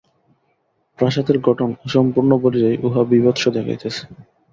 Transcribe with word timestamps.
প্রাসাদের 0.99 1.37
গঠন 1.39 1.69
অসম্পূর্ণ 1.85 2.31
বলিয়াই 2.43 2.77
উহা 2.83 3.01
বীভৎস 3.09 3.43
দেখাইতেছে। 3.55 4.01